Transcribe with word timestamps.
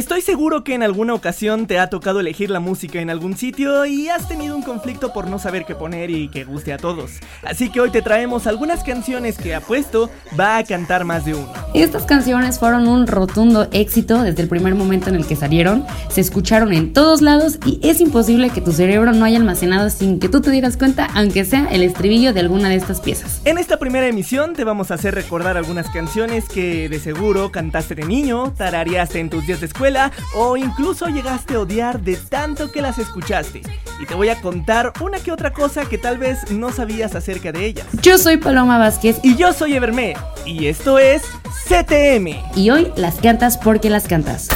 Estoy 0.00 0.22
seguro 0.22 0.64
que 0.64 0.72
en 0.72 0.82
alguna 0.82 1.12
ocasión 1.12 1.66
te 1.66 1.78
ha 1.78 1.90
tocado 1.90 2.20
elegir 2.20 2.48
la 2.48 2.58
música 2.58 3.02
en 3.02 3.10
algún 3.10 3.36
sitio 3.36 3.84
y 3.84 4.08
has 4.08 4.26
tenido 4.26 4.56
un 4.56 4.62
conflicto 4.62 5.12
por 5.12 5.28
no 5.28 5.38
saber 5.38 5.66
qué 5.66 5.74
poner 5.74 6.08
y 6.08 6.28
que 6.28 6.44
guste 6.44 6.72
a 6.72 6.78
todos. 6.78 7.10
Así 7.42 7.68
que 7.68 7.82
hoy 7.82 7.90
te 7.90 8.00
traemos 8.00 8.46
algunas 8.46 8.82
canciones 8.82 9.36
que 9.36 9.54
apuesto 9.54 10.08
va 10.40 10.56
a 10.56 10.64
cantar 10.64 11.04
más 11.04 11.26
de 11.26 11.34
uno. 11.34 11.52
Estas 11.74 12.06
canciones 12.06 12.58
fueron 12.58 12.88
un 12.88 13.06
rotundo 13.06 13.68
éxito 13.72 14.22
desde 14.22 14.40
el 14.40 14.48
primer 14.48 14.74
momento 14.74 15.10
en 15.10 15.16
el 15.16 15.26
que 15.26 15.36
salieron, 15.36 15.84
se 16.08 16.22
escucharon 16.22 16.72
en 16.72 16.94
todos 16.94 17.20
lados 17.20 17.58
y 17.66 17.78
es 17.82 18.00
imposible 18.00 18.48
que 18.48 18.62
tu 18.62 18.72
cerebro 18.72 19.12
no 19.12 19.26
haya 19.26 19.36
almacenado 19.36 19.90
sin 19.90 20.18
que 20.18 20.30
tú 20.30 20.40
te 20.40 20.50
dieras 20.50 20.78
cuenta, 20.78 21.10
aunque 21.14 21.44
sea 21.44 21.66
el 21.70 21.82
estribillo 21.82 22.32
de 22.32 22.40
alguna 22.40 22.70
de 22.70 22.76
estas 22.76 23.02
piezas. 23.02 23.42
En 23.44 23.58
esta 23.58 23.78
primera 23.78 24.06
emisión 24.06 24.54
te 24.54 24.64
vamos 24.64 24.90
a 24.90 24.94
hacer 24.94 25.14
recordar 25.14 25.58
algunas 25.58 25.90
canciones 25.90 26.48
que 26.48 26.88
de 26.88 26.98
seguro 27.00 27.52
cantaste 27.52 27.94
de 27.94 28.04
niño, 28.04 28.54
tarareaste 28.56 29.20
en 29.20 29.28
tus 29.28 29.46
días 29.46 29.60
de 29.60 29.66
escuela, 29.66 29.89
o 30.34 30.56
incluso 30.56 31.06
llegaste 31.06 31.54
a 31.54 31.60
odiar 31.60 32.00
de 32.00 32.16
tanto 32.16 32.70
que 32.70 32.82
las 32.82 32.98
escuchaste. 32.98 33.62
Y 34.00 34.06
te 34.06 34.14
voy 34.14 34.28
a 34.28 34.40
contar 34.40 34.92
una 35.00 35.18
que 35.18 35.32
otra 35.32 35.52
cosa 35.52 35.86
que 35.86 35.98
tal 35.98 36.18
vez 36.18 36.50
no 36.50 36.72
sabías 36.72 37.14
acerca 37.14 37.52
de 37.52 37.66
ellas. 37.66 37.86
Yo 38.00 38.18
soy 38.18 38.36
Paloma 38.36 38.78
Vázquez 38.78 39.18
y 39.22 39.36
yo 39.36 39.52
soy 39.52 39.74
Everme 39.74 40.14
y 40.46 40.66
esto 40.66 40.98
es 40.98 41.22
CTM. 41.68 42.36
Y 42.56 42.70
hoy 42.70 42.92
las 42.96 43.16
cantas 43.16 43.58
porque 43.58 43.90
las 43.90 44.06
cantas. 44.06 44.48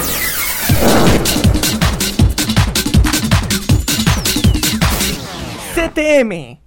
CTM 5.75 6.57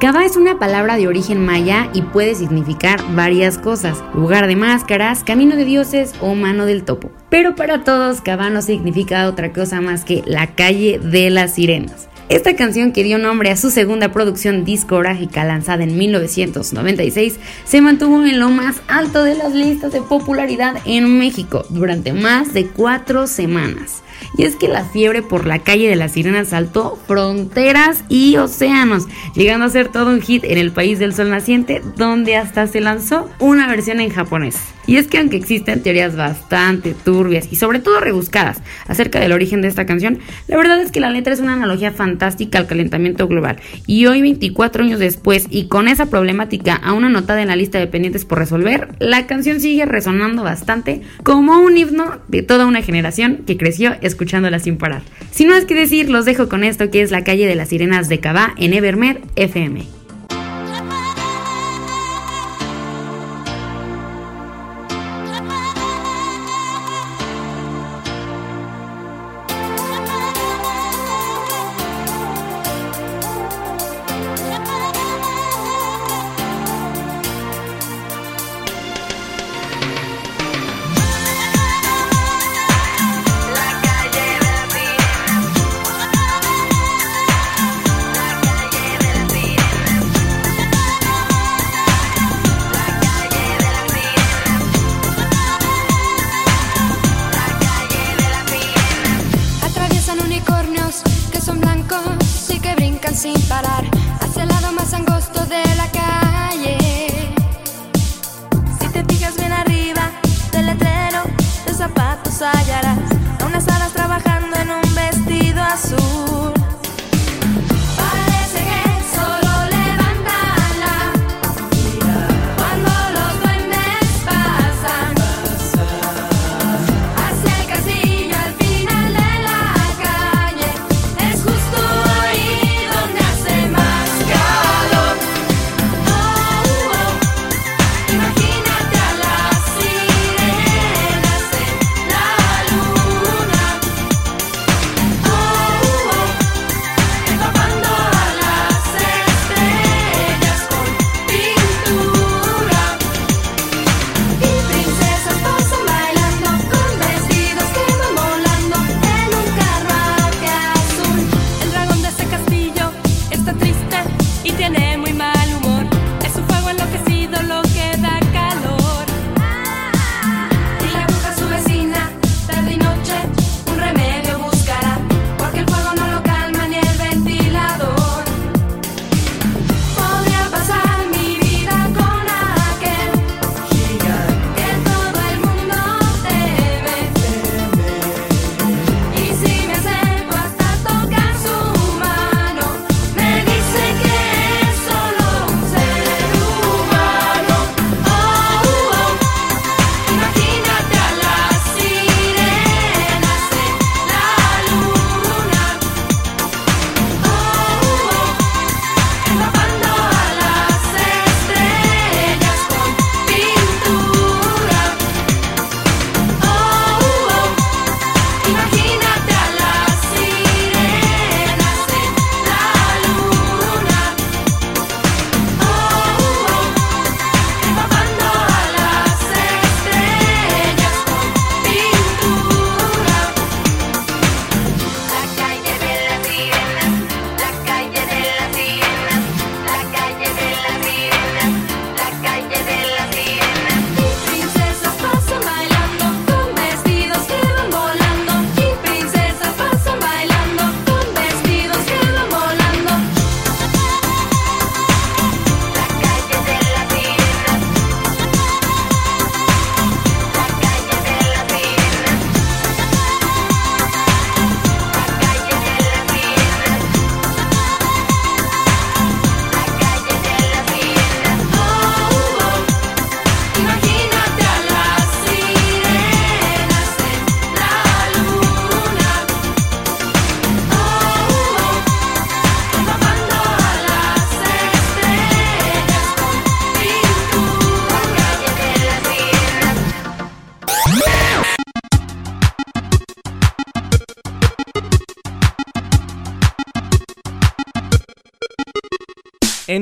Cava 0.00 0.24
es 0.24 0.36
una 0.36 0.60
palabra 0.60 0.96
de 0.96 1.08
origen 1.08 1.44
maya 1.44 1.90
y 1.92 2.02
puede 2.02 2.36
significar 2.36 3.02
varias 3.16 3.58
cosas, 3.58 3.98
lugar 4.14 4.46
de 4.46 4.54
máscaras, 4.54 5.24
camino 5.24 5.56
de 5.56 5.64
dioses 5.64 6.12
o 6.20 6.36
mano 6.36 6.66
del 6.66 6.84
topo. 6.84 7.10
Pero 7.30 7.56
para 7.56 7.82
todos, 7.82 8.20
Cava 8.20 8.48
no 8.48 8.62
significa 8.62 9.26
otra 9.26 9.52
cosa 9.52 9.80
más 9.80 10.04
que 10.04 10.22
la 10.24 10.54
calle 10.54 11.00
de 11.00 11.30
las 11.30 11.54
sirenas. 11.54 12.08
Esta 12.28 12.54
canción 12.54 12.92
que 12.92 13.02
dio 13.02 13.18
nombre 13.18 13.50
a 13.50 13.56
su 13.56 13.72
segunda 13.72 14.12
producción 14.12 14.64
discográfica 14.64 15.44
lanzada 15.44 15.82
en 15.82 15.98
1996 15.98 17.40
se 17.64 17.80
mantuvo 17.80 18.24
en 18.24 18.38
lo 18.38 18.50
más 18.50 18.76
alto 18.86 19.24
de 19.24 19.34
las 19.34 19.52
listas 19.52 19.92
de 19.92 20.00
popularidad 20.00 20.76
en 20.84 21.18
México 21.18 21.64
durante 21.70 22.12
más 22.12 22.54
de 22.54 22.68
cuatro 22.68 23.26
semanas. 23.26 24.04
Y 24.36 24.44
es 24.44 24.56
que 24.56 24.68
la 24.68 24.84
fiebre 24.84 25.22
por 25.22 25.46
la 25.46 25.60
calle 25.60 25.88
de 25.88 25.96
las 25.96 26.12
sirenas 26.12 26.48
saltó 26.48 26.98
fronteras 27.06 28.04
y 28.08 28.36
océanos, 28.36 29.06
llegando 29.34 29.66
a 29.66 29.70
ser 29.70 29.88
todo 29.88 30.10
un 30.10 30.20
hit 30.20 30.44
en 30.44 30.58
el 30.58 30.72
país 30.72 30.98
del 30.98 31.14
sol 31.14 31.30
naciente, 31.30 31.82
donde 31.96 32.36
hasta 32.36 32.66
se 32.66 32.80
lanzó 32.80 33.28
una 33.38 33.68
versión 33.68 34.00
en 34.00 34.10
japonés. 34.10 34.56
Y 34.88 34.96
es 34.96 35.06
que 35.06 35.18
aunque 35.18 35.36
existen 35.36 35.82
teorías 35.82 36.16
bastante 36.16 36.94
turbias 36.94 37.46
y 37.52 37.56
sobre 37.56 37.78
todo 37.78 38.00
rebuscadas 38.00 38.62
acerca 38.86 39.20
del 39.20 39.32
origen 39.32 39.60
de 39.60 39.68
esta 39.68 39.84
canción, 39.84 40.18
la 40.46 40.56
verdad 40.56 40.80
es 40.80 40.90
que 40.90 40.98
la 40.98 41.10
letra 41.10 41.34
es 41.34 41.40
una 41.40 41.52
analogía 41.52 41.92
fantástica 41.92 42.58
al 42.58 42.66
calentamiento 42.66 43.28
global. 43.28 43.58
Y 43.86 44.06
hoy, 44.06 44.22
24 44.22 44.82
años 44.82 44.98
después, 44.98 45.46
y 45.50 45.68
con 45.68 45.88
esa 45.88 46.06
problemática 46.06 46.74
aún 46.74 47.04
anotada 47.04 47.42
en 47.42 47.48
la 47.48 47.56
lista 47.56 47.78
de 47.78 47.86
pendientes 47.86 48.24
por 48.24 48.38
resolver, 48.38 48.88
la 48.98 49.26
canción 49.26 49.60
sigue 49.60 49.84
resonando 49.84 50.42
bastante 50.42 51.02
como 51.22 51.58
un 51.58 51.76
himno 51.76 52.22
de 52.28 52.42
toda 52.42 52.64
una 52.64 52.80
generación 52.80 53.42
que 53.46 53.58
creció 53.58 53.94
escuchándola 54.00 54.58
sin 54.58 54.78
parar. 54.78 55.02
Sin 55.30 55.48
más 55.48 55.66
que 55.66 55.74
decir, 55.74 56.08
los 56.08 56.24
dejo 56.24 56.48
con 56.48 56.64
esto 56.64 56.90
que 56.90 57.02
es 57.02 57.10
la 57.10 57.24
calle 57.24 57.46
de 57.46 57.56
las 57.56 57.68
sirenas 57.68 58.08
de 58.08 58.20
Cabá 58.20 58.54
en 58.56 58.72
Evermed 58.72 59.18
FM. 59.36 59.97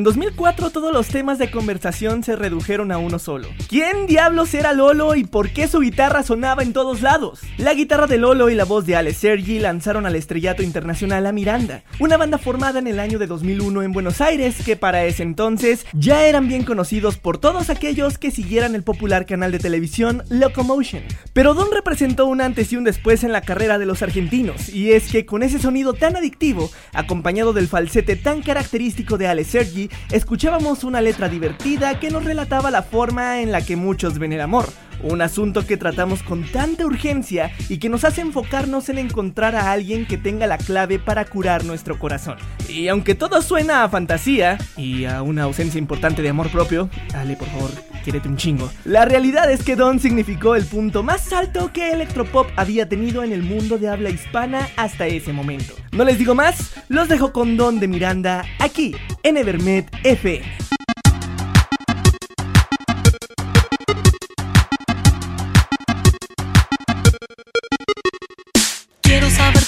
2004 0.06 0.70
todos 0.70 0.92
los 0.92 1.08
temas 1.08 1.36
de 1.36 1.50
conversación 1.50 2.22
se 2.22 2.36
redujeron 2.36 2.92
a 2.92 2.98
uno 2.98 3.18
solo. 3.18 3.48
¿Quién 3.68 4.06
diablos 4.06 4.54
era 4.54 4.72
Lolo 4.72 5.16
y 5.16 5.24
por 5.24 5.50
qué 5.50 5.66
su 5.66 5.80
guitarra 5.80 6.22
sonaba 6.22 6.62
en 6.62 6.72
todos 6.72 7.02
lados? 7.02 7.40
La 7.58 7.72
guitarra 7.72 8.06
de 8.06 8.18
Lolo 8.18 8.50
y 8.50 8.54
la 8.54 8.66
voz 8.66 8.84
de 8.84 8.96
Ale 8.96 9.14
Sergi 9.14 9.58
lanzaron 9.58 10.04
al 10.04 10.14
estrellato 10.14 10.62
internacional 10.62 11.24
a 11.24 11.32
Miranda, 11.32 11.84
una 11.98 12.18
banda 12.18 12.36
formada 12.36 12.78
en 12.78 12.86
el 12.86 13.00
año 13.00 13.18
de 13.18 13.26
2001 13.26 13.82
en 13.82 13.92
Buenos 13.92 14.20
Aires 14.20 14.56
que 14.62 14.76
para 14.76 15.04
ese 15.06 15.22
entonces 15.22 15.86
ya 15.94 16.26
eran 16.26 16.48
bien 16.48 16.64
conocidos 16.64 17.16
por 17.16 17.38
todos 17.38 17.70
aquellos 17.70 18.18
que 18.18 18.30
siguieran 18.30 18.74
el 18.74 18.82
popular 18.82 19.24
canal 19.24 19.52
de 19.52 19.58
televisión 19.58 20.22
Locomotion. 20.28 21.02
Pero 21.32 21.54
Don 21.54 21.68
representó 21.72 22.26
un 22.26 22.42
antes 22.42 22.74
y 22.74 22.76
un 22.76 22.84
después 22.84 23.24
en 23.24 23.32
la 23.32 23.40
carrera 23.40 23.78
de 23.78 23.86
los 23.86 24.02
argentinos, 24.02 24.68
y 24.68 24.92
es 24.92 25.10
que 25.10 25.24
con 25.24 25.42
ese 25.42 25.58
sonido 25.58 25.94
tan 25.94 26.14
adictivo, 26.14 26.70
acompañado 26.92 27.54
del 27.54 27.68
falsete 27.68 28.16
tan 28.16 28.42
característico 28.42 29.16
de 29.16 29.28
Ale 29.28 29.44
Sergi, 29.44 29.88
escuchábamos 30.12 30.84
una 30.84 31.00
letra 31.00 31.30
divertida 31.30 31.98
que 32.00 32.10
nos 32.10 32.24
relataba 32.24 32.70
la 32.70 32.82
forma 32.82 33.40
en 33.40 33.50
la 33.50 33.64
que 33.64 33.76
muchos 33.76 34.18
ven 34.18 34.34
el 34.34 34.42
amor. 34.42 34.66
Un 35.02 35.22
asunto 35.22 35.66
que 35.66 35.76
tratamos 35.76 36.22
con 36.22 36.44
tanta 36.44 36.86
urgencia 36.86 37.52
y 37.68 37.78
que 37.78 37.88
nos 37.88 38.04
hace 38.04 38.20
enfocarnos 38.20 38.88
en 38.88 38.98
encontrar 38.98 39.54
a 39.54 39.72
alguien 39.72 40.06
que 40.06 40.18
tenga 40.18 40.46
la 40.46 40.58
clave 40.58 40.98
para 40.98 41.24
curar 41.24 41.64
nuestro 41.64 41.98
corazón. 41.98 42.36
Y 42.68 42.88
aunque 42.88 43.14
todo 43.14 43.42
suena 43.42 43.84
a 43.84 43.88
fantasía 43.88 44.58
y 44.76 45.04
a 45.04 45.22
una 45.22 45.44
ausencia 45.44 45.78
importante 45.78 46.22
de 46.22 46.28
amor 46.28 46.50
propio, 46.50 46.88
dale 47.12 47.36
por 47.36 47.48
favor, 47.48 47.70
quiérete 48.04 48.28
un 48.28 48.36
chingo. 48.36 48.70
La 48.84 49.04
realidad 49.04 49.50
es 49.50 49.62
que 49.62 49.76
Don 49.76 50.00
significó 50.00 50.56
el 50.56 50.64
punto 50.64 51.02
más 51.02 51.32
alto 51.32 51.72
que 51.72 51.92
Electropop 51.92 52.48
había 52.56 52.88
tenido 52.88 53.22
en 53.22 53.32
el 53.32 53.42
mundo 53.42 53.78
de 53.78 53.88
habla 53.88 54.10
hispana 54.10 54.68
hasta 54.76 55.06
ese 55.06 55.32
momento. 55.32 55.74
No 55.92 56.04
les 56.04 56.18
digo 56.18 56.34
más, 56.34 56.72
los 56.88 57.08
dejo 57.08 57.32
con 57.32 57.56
Don 57.56 57.80
de 57.80 57.88
Miranda 57.88 58.44
aquí 58.58 58.94
en 59.22 59.36
Evermed 59.36 59.86
FM. 60.04 60.44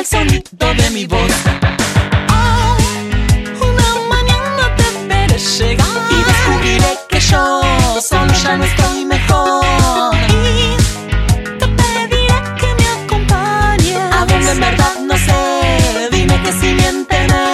el 0.00 0.06
sonido 0.06 0.74
de 0.78 0.90
mi 0.90 1.04
voz. 1.04 1.32
Oh, 2.30 2.76
una 3.68 3.88
mañana 4.08 4.74
te 4.76 5.06
veré 5.08 5.38
llegar 5.38 5.86
y 6.10 6.22
descubriré 6.30 6.98
que 7.10 7.20
yo 7.20 7.60
solo 8.00 8.32
ya 8.42 8.56
no 8.56 8.64
estoy 8.64 9.04
mejor. 9.04 10.14
Y 10.30 10.76
te 11.58 11.66
pediré 11.68 12.38
que 12.60 12.68
me 12.78 12.86
acompañes 13.04 13.98
a 14.18 14.24
donde 14.24 14.50
en 14.52 14.60
verdad 14.60 14.94
no 15.02 15.16
sé, 15.18 16.08
dime 16.12 16.40
que 16.44 16.52
si 16.52 16.72
miénteme. 16.72 17.44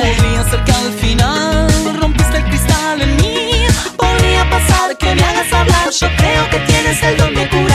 Podría 0.00 0.44
ser 0.50 0.64
que 0.64 0.72
al 0.72 0.92
final 0.92 1.96
rompiste 2.00 2.36
el 2.36 2.44
cristal 2.44 3.02
en 3.02 3.16
mí. 3.16 3.66
Podría 3.96 4.48
pasar 4.48 4.96
que 4.96 5.12
me 5.16 5.22
hagas 5.24 5.52
hablar, 5.52 5.90
yo 5.90 6.08
creo 6.18 6.50
que 6.50 6.58
tienes 6.70 7.02
el 7.02 7.16
don 7.16 7.34
de 7.34 7.48
curar 7.48 7.69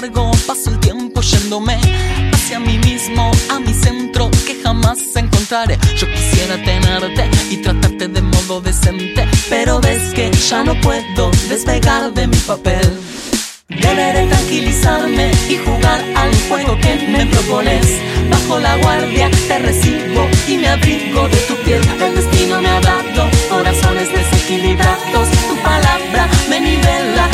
paso 0.00 0.70
el 0.70 0.80
tiempo 0.80 1.20
yéndome 1.20 1.78
hacia 2.32 2.58
mí 2.58 2.78
mismo, 2.78 3.30
a 3.48 3.60
mi 3.60 3.72
centro 3.72 4.28
que 4.44 4.60
jamás 4.60 4.98
encontraré. 5.14 5.78
Yo 5.96 6.08
quisiera 6.10 6.56
tenerte 6.64 7.30
y 7.48 7.58
tratarte 7.58 8.08
de 8.08 8.20
modo 8.20 8.60
decente, 8.60 9.24
pero 9.48 9.80
ves 9.80 10.12
que 10.12 10.32
ya 10.32 10.64
no 10.64 10.74
puedo 10.80 11.30
despegar 11.48 12.12
de 12.12 12.26
mi 12.26 12.36
papel. 12.38 13.00
Deberé 13.68 14.26
tranquilizarme 14.26 15.30
y 15.48 15.58
jugar 15.58 16.00
al 16.16 16.34
juego 16.48 16.76
que 16.80 16.96
me 17.08 17.26
propones. 17.26 17.86
Bajo 18.30 18.58
la 18.58 18.76
guardia 18.78 19.30
te 19.46 19.58
recibo 19.60 20.28
y 20.48 20.56
me 20.58 20.68
abrigo 20.70 21.28
de 21.28 21.36
tu 21.46 21.54
piel. 21.64 21.80
El 22.02 22.16
destino 22.16 22.60
me 22.60 22.68
ha 22.68 22.80
dado 22.80 23.30
corazones 23.48 24.08
desequilibrados. 24.12 25.28
Tu 25.48 25.56
palabra 25.62 26.28
me 26.50 26.60
nivela 26.60 27.28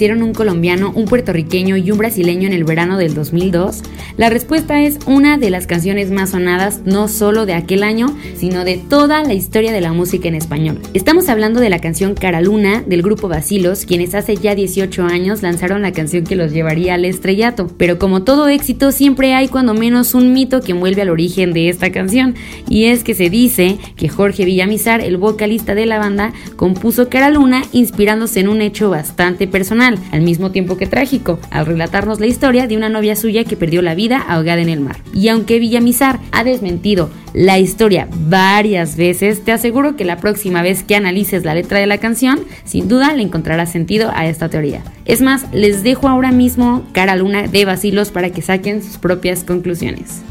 hicieron 0.00 0.22
un 0.22 0.32
colombiano, 0.32 0.92
un 0.94 1.04
puertorriqueño 1.04 1.76
y 1.76 1.90
un 1.90 1.98
brasileño 1.98 2.46
en 2.46 2.54
el 2.54 2.64
verano 2.64 2.96
del 2.96 3.12
2002? 3.12 3.82
La 4.16 4.30
respuesta 4.30 4.80
es 4.80 4.98
una 5.04 5.36
de 5.36 5.50
las 5.50 5.66
canciones 5.66 6.10
más 6.10 6.30
sonadas 6.30 6.80
no 6.86 7.06
solo 7.06 7.44
de 7.44 7.52
aquel 7.52 7.82
año, 7.82 8.06
sino 8.34 8.64
de 8.64 8.78
toda 8.78 9.22
la 9.22 9.34
historia 9.34 9.72
de 9.72 9.82
la 9.82 9.92
música 9.92 10.26
en 10.26 10.36
español. 10.36 10.78
Estamos 10.94 11.28
hablando 11.28 11.60
de 11.60 11.68
la 11.68 11.80
canción 11.80 12.14
Cara 12.14 12.40
Luna 12.40 12.82
del 12.86 13.02
grupo 13.02 13.28
Basilos, 13.28 13.84
quienes 13.84 14.14
hace 14.14 14.36
ya 14.36 14.54
18 14.54 15.04
años 15.04 15.42
lanzaron 15.42 15.82
la 15.82 15.92
canción 15.92 16.24
que 16.24 16.34
los 16.34 16.50
llevaría 16.50 16.94
al 16.94 17.04
estrellato. 17.04 17.66
Pero 17.76 17.98
como 17.98 18.22
todo 18.22 18.48
éxito, 18.48 18.92
siempre 18.92 19.34
hay 19.34 19.48
cuando 19.48 19.74
menos 19.74 20.14
un 20.14 20.32
mito 20.32 20.62
que 20.62 20.72
envuelve 20.72 21.02
al 21.02 21.10
origen 21.10 21.52
de 21.52 21.68
esta 21.68 21.92
canción, 21.92 22.36
y 22.70 22.86
es 22.86 23.04
que 23.04 23.12
se 23.12 23.28
dice 23.28 23.76
que 23.96 24.08
Jorge 24.08 24.46
Villamizar, 24.46 25.02
el 25.02 25.18
vocalista 25.18 25.74
de 25.74 25.84
la 25.84 25.98
banda, 25.98 26.32
compuso 26.56 27.10
Cara 27.10 27.28
Luna 27.28 27.64
inspirándose 27.72 28.40
en 28.40 28.48
un 28.48 28.62
hecho 28.62 28.88
bastante 28.88 29.46
personal, 29.46 29.89
al 30.12 30.20
mismo 30.22 30.50
tiempo 30.50 30.76
que 30.76 30.86
trágico, 30.86 31.38
al 31.50 31.66
relatarnos 31.66 32.20
la 32.20 32.26
historia 32.26 32.66
de 32.66 32.76
una 32.76 32.88
novia 32.88 33.16
suya 33.16 33.44
que 33.44 33.56
perdió 33.56 33.82
la 33.82 33.94
vida 33.94 34.18
ahogada 34.18 34.60
en 34.60 34.68
el 34.68 34.80
mar. 34.80 34.96
Y 35.14 35.28
aunque 35.28 35.58
Villamizar 35.58 36.18
ha 36.32 36.44
desmentido 36.44 37.10
la 37.32 37.58
historia 37.58 38.08
varias 38.28 38.96
veces, 38.96 39.44
te 39.44 39.52
aseguro 39.52 39.96
que 39.96 40.04
la 40.04 40.16
próxima 40.16 40.62
vez 40.62 40.82
que 40.82 40.96
analices 40.96 41.44
la 41.44 41.54
letra 41.54 41.78
de 41.78 41.86
la 41.86 41.98
canción, 41.98 42.40
sin 42.64 42.88
duda 42.88 43.14
le 43.14 43.22
encontrarás 43.22 43.70
sentido 43.72 44.10
a 44.14 44.26
esta 44.26 44.48
teoría. 44.48 44.82
Es 45.04 45.22
más, 45.22 45.46
les 45.52 45.82
dejo 45.82 46.08
ahora 46.08 46.32
mismo 46.32 46.84
Cara 46.92 47.16
Luna 47.16 47.46
de 47.46 47.64
Basilos 47.64 48.10
para 48.10 48.30
que 48.30 48.42
saquen 48.42 48.82
sus 48.82 48.98
propias 48.98 49.44
conclusiones. 49.44 50.22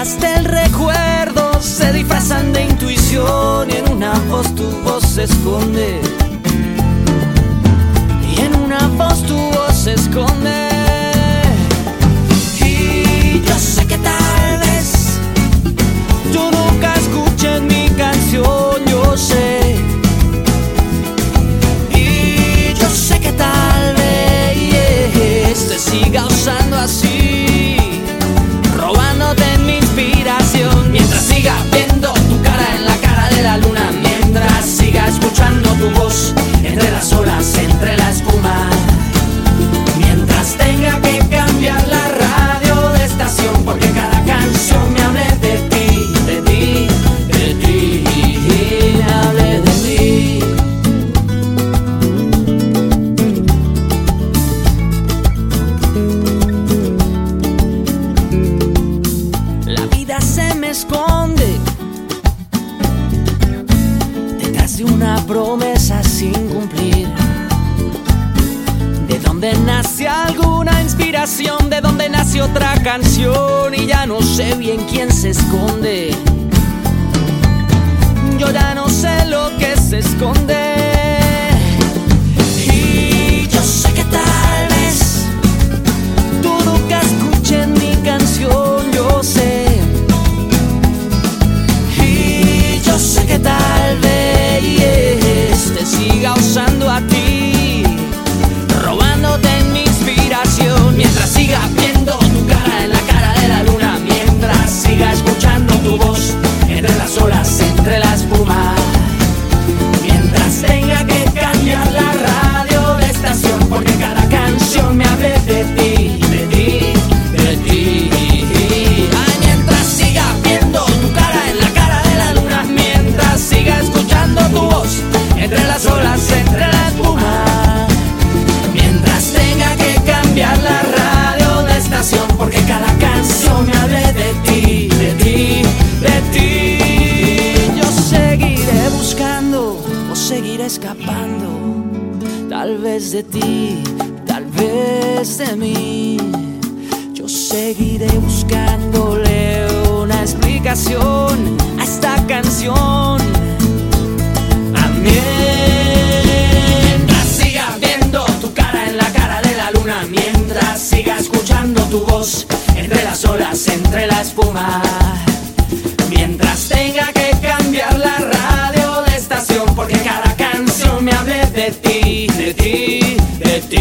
chispas 0.00 0.20
del 0.20 0.44
recuerdo 0.44 1.60
se 1.60 1.92
disfrazan 1.92 2.52
de 2.52 2.64
intuición 2.64 3.68
y 3.70 3.76
en 3.76 3.92
una 3.92 4.12
voz 4.30 4.54
tu 4.54 4.64
voz 4.82 5.04
se 5.04 5.24
esconde. 5.24 6.00
Y 8.34 8.40
en 8.40 8.54
una 8.56 8.88
voz 8.88 9.22
tu 9.24 9.36
voz 9.36 9.76
se 9.76 9.94
esconde. 9.94 10.59
Yo 78.38 78.50
ya 78.52 78.74
no 78.74 78.88
sé 78.88 79.26
lo 79.26 79.50
que 79.58 79.76
se 79.76 79.98
esconde. 79.98 80.59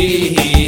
Hey. 0.10 0.59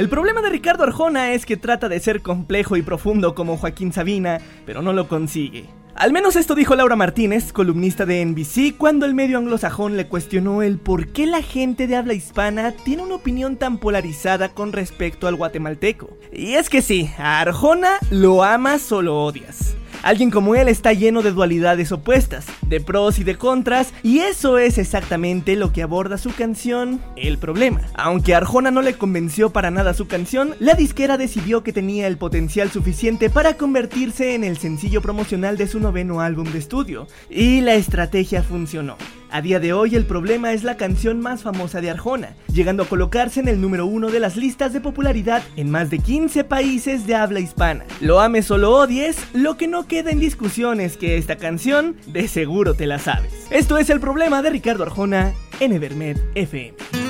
El 0.00 0.08
problema 0.08 0.40
de 0.40 0.48
Ricardo 0.48 0.84
Arjona 0.84 1.32
es 1.32 1.44
que 1.44 1.58
trata 1.58 1.90
de 1.90 2.00
ser 2.00 2.22
complejo 2.22 2.78
y 2.78 2.80
profundo 2.80 3.34
como 3.34 3.58
Joaquín 3.58 3.92
Sabina, 3.92 4.40
pero 4.64 4.80
no 4.80 4.94
lo 4.94 5.08
consigue. 5.08 5.66
Al 5.94 6.14
menos 6.14 6.36
esto 6.36 6.54
dijo 6.54 6.74
Laura 6.74 6.96
Martínez, 6.96 7.52
columnista 7.52 8.06
de 8.06 8.24
NBC, 8.24 8.78
cuando 8.78 9.04
el 9.04 9.12
medio 9.12 9.36
anglosajón 9.36 9.98
le 9.98 10.06
cuestionó 10.06 10.62
el 10.62 10.78
por 10.78 11.08
qué 11.08 11.26
la 11.26 11.42
gente 11.42 11.86
de 11.86 11.96
habla 11.96 12.14
hispana 12.14 12.72
tiene 12.72 13.02
una 13.02 13.16
opinión 13.16 13.56
tan 13.56 13.76
polarizada 13.76 14.48
con 14.48 14.72
respecto 14.72 15.28
al 15.28 15.36
guatemalteco. 15.36 16.16
Y 16.32 16.54
es 16.54 16.70
que 16.70 16.80
sí, 16.80 17.10
a 17.18 17.42
Arjona 17.42 17.98
lo 18.10 18.42
amas 18.42 18.90
o 18.92 19.02
lo 19.02 19.22
odias. 19.22 19.76
Alguien 20.02 20.30
como 20.30 20.54
él 20.54 20.68
está 20.68 20.92
lleno 20.92 21.22
de 21.22 21.32
dualidades 21.32 21.92
opuestas, 21.92 22.46
de 22.62 22.80
pros 22.80 23.18
y 23.18 23.24
de 23.24 23.36
contras, 23.36 23.92
y 24.02 24.20
eso 24.20 24.58
es 24.58 24.78
exactamente 24.78 25.56
lo 25.56 25.72
que 25.72 25.82
aborda 25.82 26.18
su 26.18 26.34
canción 26.34 27.00
El 27.16 27.38
Problema. 27.38 27.82
Aunque 27.94 28.34
a 28.34 28.38
Arjona 28.38 28.70
no 28.70 28.82
le 28.82 28.94
convenció 28.94 29.50
para 29.50 29.70
nada 29.70 29.94
su 29.94 30.06
canción, 30.06 30.54
la 30.58 30.74
disquera 30.74 31.18
decidió 31.18 31.62
que 31.62 31.72
tenía 31.72 32.06
el 32.06 32.16
potencial 32.16 32.70
suficiente 32.70 33.30
para 33.30 33.54
convertirse 33.54 34.34
en 34.34 34.44
el 34.44 34.56
sencillo 34.56 35.02
promocional 35.02 35.56
de 35.56 35.68
su 35.68 35.80
noveno 35.80 36.20
álbum 36.20 36.50
de 36.50 36.58
estudio, 36.58 37.06
y 37.28 37.60
la 37.60 37.74
estrategia 37.74 38.42
funcionó. 38.42 38.96
A 39.32 39.42
día 39.42 39.60
de 39.60 39.72
hoy 39.72 39.94
el 39.94 40.06
problema 40.06 40.52
es 40.52 40.64
la 40.64 40.76
canción 40.76 41.20
más 41.20 41.42
famosa 41.42 41.80
de 41.80 41.88
Arjona, 41.90 42.34
llegando 42.52 42.82
a 42.82 42.88
colocarse 42.88 43.38
en 43.38 43.46
el 43.46 43.60
número 43.60 43.86
uno 43.86 44.10
de 44.10 44.18
las 44.18 44.36
listas 44.36 44.72
de 44.72 44.80
popularidad 44.80 45.42
en 45.56 45.70
más 45.70 45.88
de 45.88 46.00
15 46.00 46.42
países 46.44 47.06
de 47.06 47.14
habla 47.14 47.38
hispana. 47.38 47.84
Lo 48.00 48.20
ames 48.20 48.50
o 48.50 48.58
lo 48.58 48.74
odies, 48.74 49.16
lo 49.32 49.56
que 49.56 49.68
no 49.68 49.86
queda 49.86 50.10
en 50.10 50.18
discusión 50.18 50.80
es 50.80 50.96
que 50.96 51.16
esta 51.16 51.36
canción 51.36 51.96
de 52.08 52.26
seguro 52.26 52.74
te 52.74 52.86
la 52.86 52.98
sabes. 52.98 53.32
Esto 53.50 53.78
es 53.78 53.88
el 53.90 54.00
problema 54.00 54.42
de 54.42 54.50
Ricardo 54.50 54.82
Arjona 54.82 55.32
en 55.60 55.72
Evermed 55.72 56.18
FM. 56.34 57.09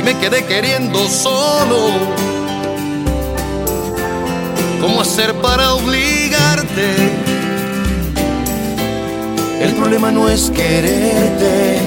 Y 0.00 0.02
me 0.02 0.18
quedé 0.18 0.44
queriendo 0.46 1.06
solo. 1.08 1.90
¿Cómo 4.80 5.02
hacer 5.02 5.34
para 5.42 5.74
obligarte? 5.74 6.94
El 9.60 9.74
problema 9.74 10.10
no 10.10 10.28
es 10.30 10.50
quererte, 10.50 11.78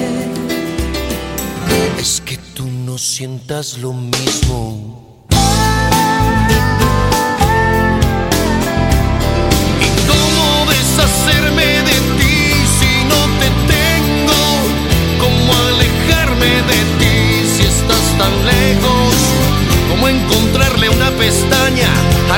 es 2.00 2.22
que 2.22 2.38
tú 2.54 2.68
no 2.68 3.00
sientas 3.00 3.80
lo 3.80 3.94
mismo. 3.94 4.83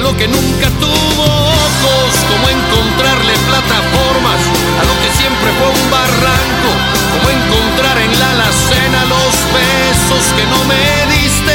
Lo 0.05 0.15
que 0.17 0.27
nunca 0.27 0.69
tuvo 0.79 1.23
ojos, 1.23 2.09
como 2.29 2.47
encontrarle 2.47 3.33
plataformas 3.49 4.41
a 4.79 4.83
lo 4.85 4.95
que 5.01 5.09
siempre 5.17 5.49
fue 5.57 5.67
un 5.67 5.89
barranco, 5.89 6.69
como 7.11 7.27
encontrar 7.31 7.97
en 7.97 8.19
la 8.19 8.29
alacena 8.29 8.99
los 9.05 9.33
besos 9.57 10.23
que 10.37 10.45
no 10.45 10.59
me 10.65 11.15
diste 11.15 11.54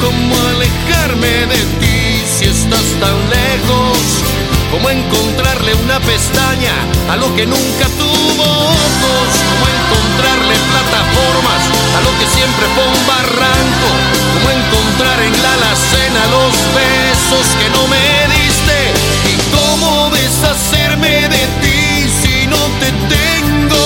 ¿Cómo 0.00 0.34
alejarme 0.48 1.46
de 1.46 1.60
ti 1.78 2.24
si 2.24 2.46
estás 2.46 2.86
tan 3.00 3.16
lejos? 3.28 3.98
¿Cómo 4.70 4.88
encontrarle 4.88 5.74
una 5.74 6.00
pestaña 6.00 6.72
a 7.10 7.16
lo 7.16 7.34
que 7.36 7.44
nunca 7.44 7.86
tuvo 7.98 8.42
ojos? 8.42 9.28
¿Cómo 9.50 9.64
encontrarle 9.76 10.54
plataformas 10.72 11.62
a 11.96 12.00
lo 12.00 12.12
que 12.18 12.26
siempre 12.32 12.66
fue 12.74 12.84
un 12.88 13.06
barranco? 13.06 13.88
¿Cómo 14.34 14.48
encontrar 14.50 15.20
en 15.20 15.42
la 15.42 15.52
alacena 15.52 16.22
los 16.32 16.54
besos 16.72 17.46
que 17.60 17.68
no 17.68 17.86
me 17.88 18.00
diste? 18.32 18.78
¿Y 19.28 19.36
cómo 19.52 20.10
deshacerme 20.10 21.28
de 21.28 21.44
ti 21.60 22.08
si 22.22 22.46
no 22.46 22.62
te 22.80 22.90
tengo? 23.12 23.84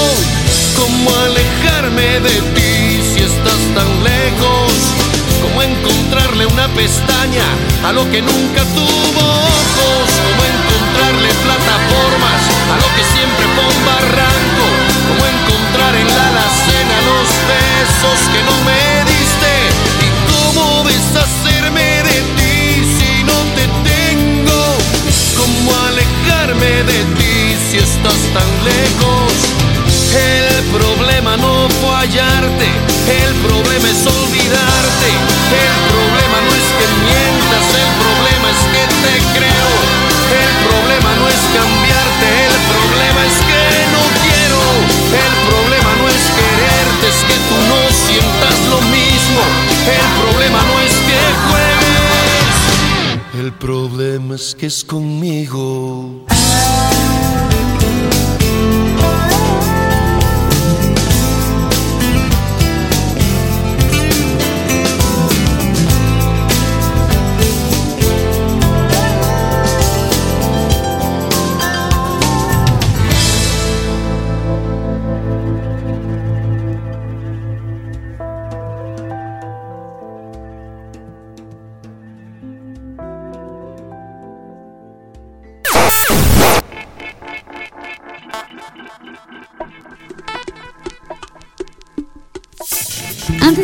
¿Cómo 0.78 1.10
alejarme 1.26 2.20
de 2.20 2.36
ti 2.54 3.02
si 3.02 3.20
estás 3.24 3.62
tan 3.74 3.90
lejos? 4.04 5.13
¿Cómo 5.44 5.60
encontrarle 5.60 6.46
una 6.46 6.68
pestaña 6.68 7.44
a 7.84 7.92
lo 7.92 8.10
que 8.10 8.22
nunca 8.22 8.64
tuvo 8.74 9.20
ojos? 9.20 10.08
¿Cómo 10.24 10.42
encontrarle 10.42 11.28
plataformas 11.44 12.40
a 12.72 12.76
lo 12.76 12.88
que 12.96 13.04
siempre 13.12 13.44
fue 13.54 13.64
un 13.64 13.84
barranco? 13.84 14.83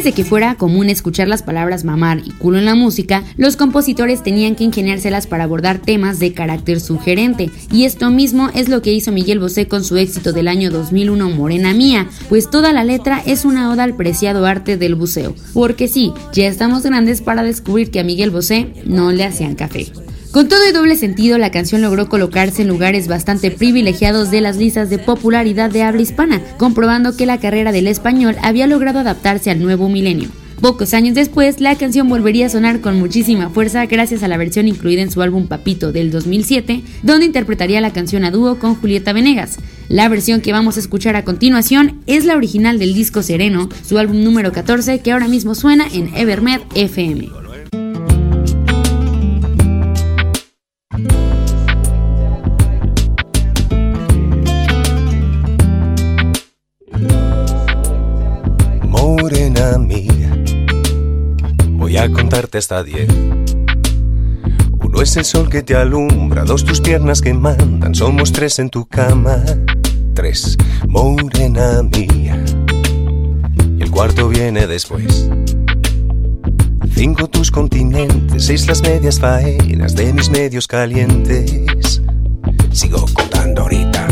Antes 0.00 0.16
de 0.16 0.22
que 0.22 0.26
fuera 0.26 0.54
común 0.54 0.88
escuchar 0.88 1.28
las 1.28 1.42
palabras 1.42 1.84
mamar 1.84 2.22
y 2.24 2.30
culo 2.30 2.56
en 2.56 2.64
la 2.64 2.74
música, 2.74 3.22
los 3.36 3.58
compositores 3.58 4.22
tenían 4.22 4.54
que 4.54 4.64
ingeniárselas 4.64 5.26
para 5.26 5.44
abordar 5.44 5.78
temas 5.78 6.18
de 6.18 6.32
carácter 6.32 6.80
sugerente, 6.80 7.50
y 7.70 7.84
esto 7.84 8.08
mismo 8.08 8.48
es 8.54 8.70
lo 8.70 8.80
que 8.80 8.94
hizo 8.94 9.12
Miguel 9.12 9.40
Bosé 9.40 9.68
con 9.68 9.84
su 9.84 9.98
éxito 9.98 10.32
del 10.32 10.48
año 10.48 10.70
2001 10.70 11.28
Morena 11.28 11.74
Mía, 11.74 12.08
pues 12.30 12.48
toda 12.48 12.72
la 12.72 12.82
letra 12.82 13.22
es 13.26 13.44
una 13.44 13.70
oda 13.70 13.84
al 13.84 13.94
preciado 13.94 14.46
arte 14.46 14.78
del 14.78 14.94
buceo, 14.94 15.34
porque 15.52 15.86
sí, 15.86 16.14
ya 16.32 16.46
estamos 16.46 16.82
grandes 16.82 17.20
para 17.20 17.42
descubrir 17.42 17.90
que 17.90 18.00
a 18.00 18.04
Miguel 18.04 18.30
Bosé 18.30 18.72
no 18.86 19.12
le 19.12 19.24
hacían 19.26 19.54
café. 19.54 19.92
Con 20.32 20.46
todo 20.46 20.60
y 20.68 20.70
doble 20.70 20.94
sentido, 20.94 21.38
la 21.38 21.50
canción 21.50 21.82
logró 21.82 22.08
colocarse 22.08 22.62
en 22.62 22.68
lugares 22.68 23.08
bastante 23.08 23.50
privilegiados 23.50 24.30
de 24.30 24.40
las 24.40 24.58
listas 24.58 24.88
de 24.88 24.98
popularidad 24.98 25.70
de 25.70 25.82
habla 25.82 26.02
hispana, 26.02 26.40
comprobando 26.56 27.16
que 27.16 27.26
la 27.26 27.40
carrera 27.40 27.72
del 27.72 27.88
español 27.88 28.36
había 28.40 28.68
logrado 28.68 29.00
adaptarse 29.00 29.50
al 29.50 29.60
nuevo 29.60 29.88
milenio. 29.88 30.28
Pocos 30.60 30.94
años 30.94 31.16
después, 31.16 31.60
la 31.60 31.74
canción 31.74 32.08
volvería 32.08 32.46
a 32.46 32.50
sonar 32.50 32.80
con 32.80 32.96
muchísima 32.96 33.50
fuerza 33.50 33.86
gracias 33.86 34.22
a 34.22 34.28
la 34.28 34.36
versión 34.36 34.68
incluida 34.68 35.02
en 35.02 35.10
su 35.10 35.20
álbum 35.20 35.48
Papito 35.48 35.90
del 35.90 36.12
2007, 36.12 36.82
donde 37.02 37.26
interpretaría 37.26 37.80
la 37.80 37.92
canción 37.92 38.24
a 38.24 38.30
dúo 38.30 38.56
con 38.60 38.76
Julieta 38.76 39.12
Venegas. 39.12 39.56
La 39.88 40.08
versión 40.08 40.42
que 40.42 40.52
vamos 40.52 40.76
a 40.76 40.80
escuchar 40.80 41.16
a 41.16 41.24
continuación 41.24 42.02
es 42.06 42.24
la 42.24 42.36
original 42.36 42.78
del 42.78 42.94
disco 42.94 43.24
Sereno, 43.24 43.68
su 43.84 43.98
álbum 43.98 44.22
número 44.22 44.52
14 44.52 45.00
que 45.00 45.10
ahora 45.10 45.26
mismo 45.26 45.56
suena 45.56 45.88
en 45.92 46.14
Evermed 46.14 46.60
FM. 46.76 47.39
A 62.00 62.10
contarte 62.10 62.56
hasta 62.56 62.82
diez. 62.82 63.08
Uno 64.80 65.02
es 65.02 65.16
el 65.18 65.24
sol 65.26 65.50
que 65.50 65.62
te 65.62 65.76
alumbra, 65.76 66.44
dos 66.44 66.64
tus 66.64 66.80
piernas 66.80 67.20
que 67.20 67.34
mandan, 67.34 67.94
somos 67.94 68.32
tres 68.32 68.58
en 68.58 68.70
tu 68.70 68.86
cama, 68.86 69.36
tres, 70.14 70.56
morena 70.88 71.82
mía. 71.82 72.42
Y 73.76 73.82
el 73.82 73.90
cuarto 73.90 74.28
viene 74.28 74.66
después. 74.66 75.28
Cinco 76.94 77.28
tus 77.28 77.50
continentes, 77.50 78.46
seis 78.46 78.66
las 78.66 78.80
medias 78.80 79.20
faenas 79.20 79.94
de 79.94 80.14
mis 80.14 80.30
medios 80.30 80.66
calientes. 80.66 82.00
Sigo 82.72 83.04
contando 83.12 83.62
ahorita. 83.62 84.06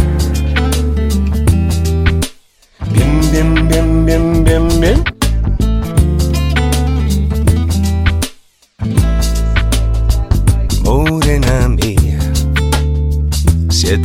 Bien, 2.92 3.20
bien, 3.32 3.68
bien, 3.68 4.04
bien, 4.04 4.44
bien, 4.44 4.80
bien. 4.80 5.07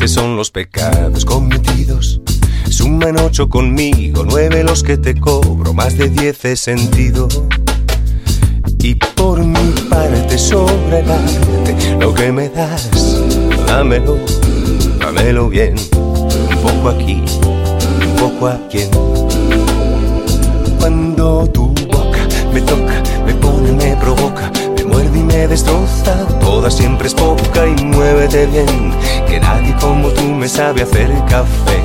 Siete 0.03 0.15
son 0.15 0.35
los 0.35 0.51
pecados 0.51 1.23
cometidos. 1.23 2.19
Suman 2.69 3.17
ocho 3.21 3.47
conmigo, 3.47 4.25
nueve 4.25 4.61
los 4.61 4.83
que 4.83 4.97
te 4.97 5.17
cobro, 5.17 5.73
más 5.73 5.97
de 5.97 6.09
diez 6.09 6.43
he 6.43 6.57
sentido. 6.57 7.29
Y 8.79 8.95
por 8.95 9.39
mi 9.45 9.71
parte 9.89 10.37
sobre 10.37 10.99
el 10.99 11.09
arte, 11.09 11.97
lo 12.01 12.13
que 12.13 12.33
me 12.33 12.49
das, 12.49 12.89
dámelo, 13.65 14.17
dámelo 14.99 15.47
bien. 15.47 15.75
Un 15.95 16.57
poco 16.61 16.89
aquí, 16.89 17.23
un 18.01 18.15
poco 18.19 18.47
aquí. 18.49 18.79
Cuando 20.79 21.47
tu 21.47 21.67
boca 21.89 22.27
me 22.53 22.59
toca, 22.59 23.01
me 23.25 23.33
pone, 23.35 23.71
me 23.71 23.95
provoca 23.95 24.22
me 25.33 25.47
destroza, 25.47 26.27
toda 26.39 26.69
siempre 26.69 27.07
es 27.07 27.13
poca 27.13 27.65
y 27.65 27.83
muévete 27.83 28.45
bien, 28.45 28.93
que 29.27 29.39
nadie 29.39 29.75
como 29.81 30.09
tú 30.09 30.23
me 30.23 30.47
sabe 30.47 30.83
hacer 30.83 31.09
café. 31.27 31.81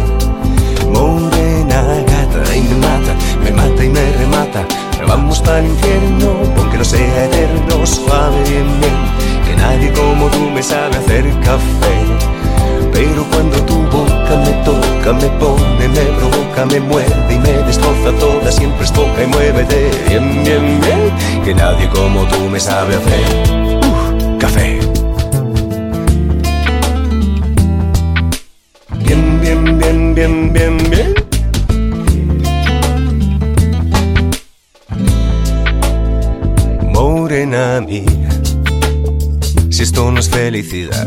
Morena 0.90 1.82
gata 2.06 2.56
y 2.56 2.61
me 2.61 2.74
mata, 2.76 3.14
me 3.42 3.50
mata 3.50 3.84
y 3.84 3.88
me 3.88 4.12
remata, 4.12 4.66
vamos 5.06 5.40
para 5.40 5.61
el 5.61 5.66
infierno, 5.66 6.32
aunque 6.58 6.78
no 6.78 6.84
sea 6.84 7.24
eterno, 7.24 7.87
suave 7.87 8.37
bien 8.42 8.80
bien, 8.80 8.98
que 9.46 9.56
nadie 9.56 9.92
como 9.92 10.26
tú 10.26 10.50
me 10.50 10.62
sabe 10.62 10.96
hacer 10.96 11.24
café. 11.40 12.38
Pero 12.98 13.24
cuando 13.30 13.56
tu 13.62 13.76
boca 13.96 14.34
me 14.44 14.52
toca, 14.64 15.12
me 15.12 15.28
pone, 15.38 15.88
me 15.88 16.04
provoca, 16.18 16.66
me 16.66 16.80
muerde 16.80 17.32
y 17.32 17.38
me 17.38 17.52
destroza 17.62 18.11
toda, 18.18 18.50
siempre 18.50 18.84
es 18.84 18.90
poca 18.90 19.22
y 19.22 19.26
muévete 19.28 19.88
bien, 20.08 20.42
bien, 20.42 20.80
bien, 20.80 21.44
que 21.44 21.54
nadie 21.54 21.88
como 21.90 22.26
tú 22.26 22.40
me 22.50 22.58
sabe 22.58 22.96
hacer 22.96 23.46
uh, 23.84 24.38
café. 24.38 24.80
Bien, 29.04 29.40
bien, 29.42 29.78
bien, 29.78 30.14
bien, 30.16 30.52
bien, 30.52 30.90
bien. 30.90 31.14
Morena 36.92 37.80
mía, 37.80 38.28
si 39.70 39.84
esto 39.84 40.11
no 40.11 40.18
es 40.18 40.28
felicidad 40.28 41.06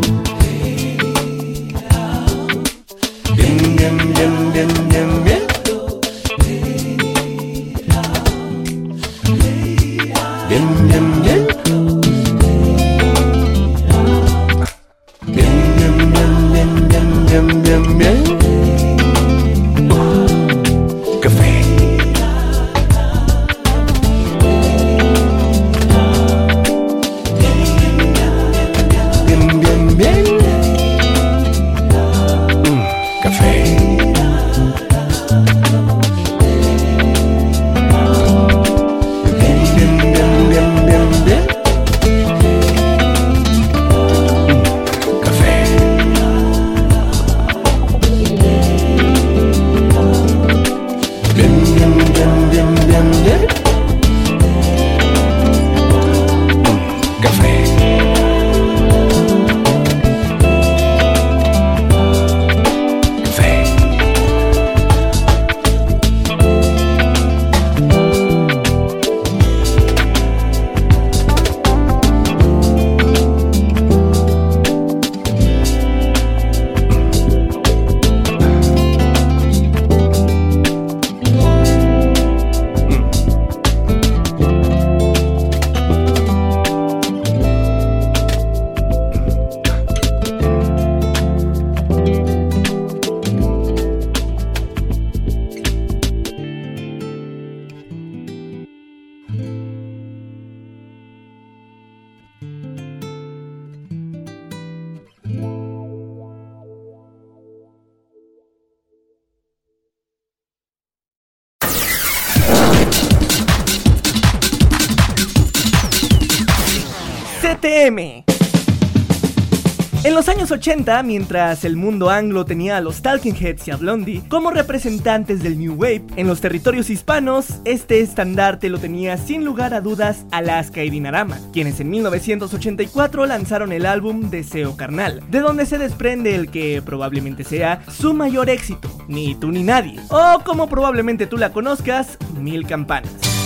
Los 120.51 120.57
años 120.57 120.67
80, 120.67 121.03
mientras 121.03 121.63
el 121.63 121.77
mundo 121.77 122.09
anglo 122.09 122.43
tenía 122.43 122.75
a 122.77 122.81
los 122.81 123.01
Talking 123.01 123.35
Heads 123.35 123.67
y 123.67 123.71
a 123.71 123.77
Blondie 123.77 124.21
como 124.27 124.51
representantes 124.51 125.41
del 125.41 125.57
New 125.57 125.75
Wave, 125.75 126.03
en 126.17 126.27
los 126.27 126.41
territorios 126.41 126.89
hispanos, 126.89 127.61
este 127.63 128.01
estandarte 128.01 128.69
lo 128.69 128.77
tenía 128.77 129.17
sin 129.17 129.45
lugar 129.45 129.73
a 129.73 129.79
dudas 129.79 130.25
Alaska 130.31 130.83
y 130.83 130.89
Dinarama, 130.89 131.39
quienes 131.53 131.79
en 131.79 131.89
1984 131.91 133.25
lanzaron 133.27 133.71
el 133.71 133.85
álbum 133.85 134.29
Deseo 134.29 134.75
Carnal, 134.75 135.23
de 135.29 135.39
donde 135.39 135.65
se 135.65 135.77
desprende 135.77 136.35
el 136.35 136.49
que 136.49 136.81
probablemente 136.81 137.45
sea 137.45 137.83
su 137.89 138.13
mayor 138.13 138.49
éxito, 138.49 138.89
Ni 139.07 139.35
tú 139.35 139.51
ni 139.51 139.63
nadie, 139.63 139.99
o 140.09 140.41
como 140.43 140.67
probablemente 140.67 141.27
tú 141.27 141.37
la 141.37 141.53
conozcas, 141.53 142.17
Mil 142.39 142.67
Campanas. 142.67 143.40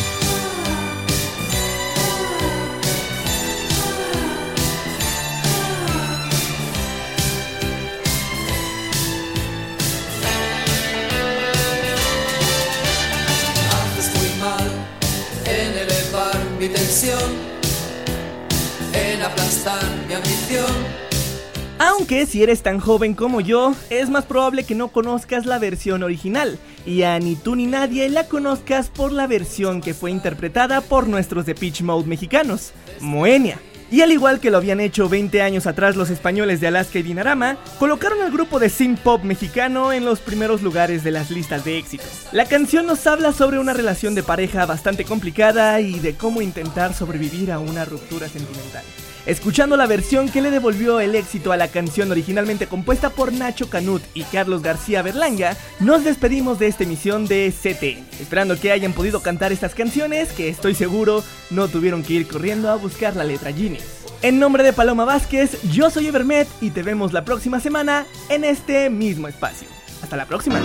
Aunque 21.78 22.26
si 22.26 22.42
eres 22.42 22.64
tan 22.64 22.80
joven 22.80 23.16
como 23.16 23.42
yo, 23.42 23.76
es 23.90 24.10
más 24.10 24.24
probable 24.24 24.64
que 24.64 24.76
no 24.76 24.88
conozcas 24.88 25.46
la 25.46 25.60
versión 25.60 26.04
original, 26.04 26.58
y 26.86 27.02
a 27.02 27.20
ni 27.20 27.36
tú 27.36 27.58
ni 27.58 27.66
nadie 27.66 28.10
la 28.10 28.30
conozcas 28.30 28.88
por 28.88 29.12
la 29.12 29.28
versión 29.28 29.82
que 29.82 29.94
fue 29.94 30.10
interpretada 30.10 30.80
por 30.80 31.10
nuestros 31.10 31.46
de 31.46 31.54
Pitch 31.54 31.82
Mode 31.82 32.08
mexicanos, 32.08 32.72
Moenia. 33.02 33.60
Y 33.92 34.02
al 34.02 34.12
igual 34.12 34.40
que 34.40 34.50
lo 34.50 34.58
habían 34.58 34.80
hecho 34.80 35.08
20 35.08 35.42
años 35.42 35.68
atrás 35.68 35.96
los 35.96 36.10
españoles 36.10 36.60
de 36.60 36.68
Alaska 36.68 37.00
y 37.00 37.04
Dinarama, 37.04 37.58
colocaron 37.78 38.22
al 38.22 38.32
grupo 38.32 38.60
de 38.60 38.70
synth 38.70 39.00
pop 39.00 39.24
mexicano 39.24 39.94
en 39.94 40.06
los 40.06 40.20
primeros 40.20 40.62
lugares 40.62 41.04
de 41.04 41.12
las 41.12 41.30
listas 41.30 41.64
de 41.64 41.78
éxitos. 41.78 42.28
La 42.32 42.46
canción 42.46 42.86
nos 42.86 43.06
habla 43.08 43.32
sobre 43.32 43.60
una 43.60 43.74
relación 43.74 44.16
de 44.16 44.24
pareja 44.24 44.66
bastante 44.66 45.06
complicada 45.06 45.80
y 45.82 46.00
de 46.00 46.16
cómo 46.16 46.42
intentar 46.42 46.94
sobrevivir 46.94 47.52
a 47.52 47.60
una 47.60 47.86
ruptura 47.86 48.28
sentimental. 48.28 48.84
Escuchando 49.26 49.76
la 49.76 49.88
versión 49.88 50.30
que 50.30 50.42
le 50.42 50.52
devolvió 50.52 51.00
el 51.00 51.16
éxito 51.16 51.52
a 51.52 51.58
la 51.58 51.68
canción 51.68 52.12
originalmente 52.12 52.68
compuesta 52.68 53.10
por 53.10 53.34
Nacho 53.34 53.70
Canut 53.70 54.04
y 54.14 54.22
Carlos 54.24 54.62
García 54.62 55.02
Berlanga, 55.02 55.58
nos 55.80 56.04
despedimos 56.04 56.60
de 56.60 56.68
esta 56.68 56.84
emisión 56.84 57.26
de 57.26 57.52
CT, 57.52 58.22
esperando 58.22 58.60
que 58.60 58.72
hayan 58.72 58.94
podido 58.94 59.22
cantar 59.22 59.52
estas 59.52 59.74
canciones 59.74 60.32
que 60.32 60.50
estoy 60.50 60.76
seguro 60.76 61.24
no 61.50 61.68
tuvieron 61.68 62.04
que 62.04 62.14
ir 62.14 62.28
corriendo 62.28 62.70
a 62.70 62.76
buscar 62.76 63.16
la 63.16 63.24
letra 63.24 63.52
Genius. 63.52 63.84
En 64.22 64.38
nombre 64.38 64.64
de 64.64 64.74
Paloma 64.74 65.06
Vázquez, 65.06 65.60
yo 65.72 65.90
soy 65.90 66.08
Evermet 66.08 66.48
y 66.62 66.70
te 66.70 66.84
vemos 66.84 67.12
la 67.12 67.26
próxima 67.26 67.60
semana 67.60 68.06
en 68.30 68.44
este 68.44 68.92
mismo 68.92 69.28
espacio. 69.28 69.68
Hasta 70.04 70.18
la 70.18 70.28
próxima. 70.28 70.60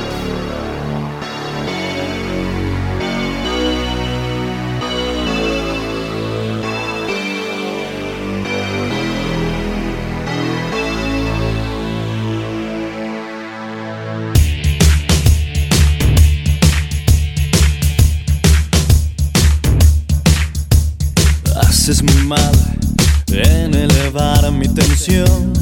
En 23.32 23.74
elevar 23.74 24.52
mi 24.52 24.68
tensión, 24.68 25.52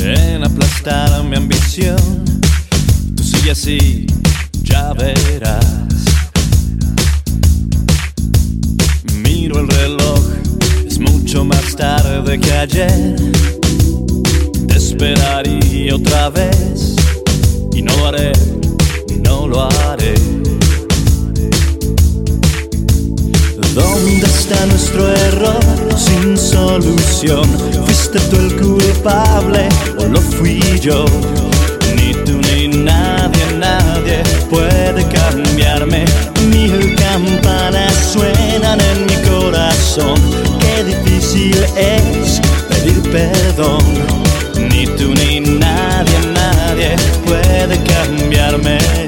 en 0.00 0.42
aplastar 0.42 1.22
mi 1.22 1.36
ambición. 1.36 2.24
Tú 3.14 3.22
sigue 3.22 3.52
así, 3.52 4.06
ya 4.64 4.92
verás. 4.94 5.64
Miro 9.22 9.60
el 9.60 9.68
reloj, 9.68 10.20
es 10.86 10.98
mucho 10.98 11.44
más 11.44 11.76
tarde 11.76 12.40
que 12.40 12.52
ayer. 12.52 13.16
Te 14.66 14.76
esperaría 14.76 15.94
otra 15.94 16.30
vez 16.30 16.96
y 17.72 17.82
no 17.82 17.96
lo 17.96 18.06
haré, 18.08 18.32
no 19.22 19.46
lo 19.46 19.62
haré. 19.62 20.37
¿Dónde 23.78 24.26
está 24.26 24.66
nuestro 24.66 25.08
error 25.08 25.60
sin 25.96 26.36
solución? 26.36 27.44
¿Fuiste 27.84 28.18
tú 28.28 28.36
el 28.36 28.56
culpable 28.56 29.68
o 29.98 30.04
lo 30.04 30.20
fui 30.20 30.60
yo? 30.80 31.04
Ni 31.94 32.12
tú 32.24 32.40
ni 32.50 32.66
nadie, 32.66 33.44
nadie 33.56 34.24
puede 34.50 35.06
cambiarme. 35.06 36.04
Mil 36.50 36.96
campanas 36.96 37.94
suenan 38.12 38.80
en 38.80 39.06
mi 39.06 39.28
corazón. 39.28 40.18
Qué 40.58 40.82
difícil 40.82 41.56
es 41.76 42.40
pedir 42.68 43.00
perdón. 43.12 43.84
Ni 44.70 44.86
tú 44.86 45.14
ni 45.14 45.38
nadie, 45.38 46.18
nadie 46.34 46.96
puede 47.24 47.78
cambiarme. 47.84 49.07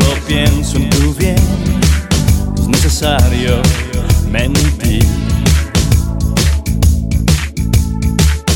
Solo 0.00 0.14
pienso 0.26 0.76
en 0.76 0.90
tu 0.90 1.14
bien, 1.14 1.36
es 2.56 2.66
necesario 2.66 3.60
mentir. 4.30 5.06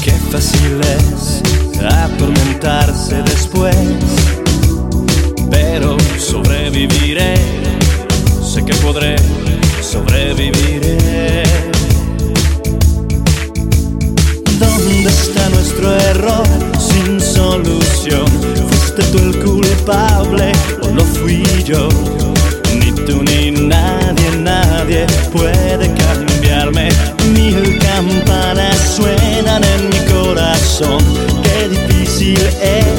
Qué 0.02 0.12
fácil 0.30 0.80
es 0.82 1.42
atormentarse 1.84 3.22
después, 3.22 3.76
pero 5.50 5.96
sobreviviré, 6.18 7.34
sé 8.42 8.64
que 8.64 8.74
podré, 8.74 9.16
sobreviviré. 9.80 11.42
¿Dónde 14.58 15.10
está 15.10 15.48
nuestro 15.50 15.92
error 15.92 16.46
sin 16.78 17.20
solución? 17.20 18.71
¿Fuiste 18.94 19.10
tú 19.10 19.24
el 19.24 19.42
culpable 19.42 20.52
o 20.82 20.88
lo 20.88 21.02
fui 21.02 21.42
yo? 21.64 21.88
Ni 22.74 22.92
tú 23.06 23.22
ni 23.22 23.50
nadie, 23.50 24.36
nadie 24.36 25.06
puede 25.32 25.90
cambiarme. 25.94 26.90
Mil 27.32 27.78
campanas 27.78 28.76
suenan 28.96 29.64
en 29.64 29.88
mi 29.88 30.12
corazón. 30.12 31.02
Qué 31.42 31.68
difícil 31.70 32.38
es 32.60 32.91